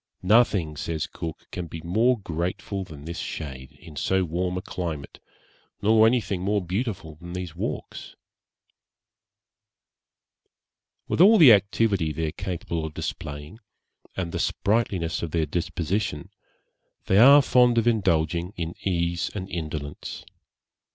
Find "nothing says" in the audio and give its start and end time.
0.23-1.05